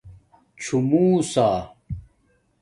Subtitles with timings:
[0.63, 1.49] څُݸمُوسݳ